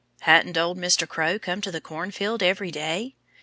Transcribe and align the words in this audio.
Hadn't 0.21 0.57
old 0.57 0.79
Mr. 0.79 1.07
Crow 1.07 1.37
come 1.37 1.61
to 1.61 1.69
the 1.69 1.79
cornfield 1.79 2.41
every 2.41 2.71
day? 2.71 3.13